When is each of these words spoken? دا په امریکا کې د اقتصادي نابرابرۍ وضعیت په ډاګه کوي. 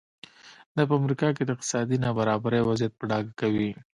دا 0.75 0.81
په 0.89 0.93
امریکا 0.99 1.27
کې 1.35 1.43
د 1.45 1.49
اقتصادي 1.55 1.97
نابرابرۍ 2.05 2.61
وضعیت 2.63 2.93
په 2.97 3.03
ډاګه 3.09 3.33
کوي. 3.41 3.69